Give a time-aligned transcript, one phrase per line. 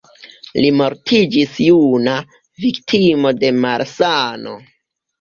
[0.63, 2.17] Li mortiĝis juna,
[2.67, 4.61] viktimo de malsano.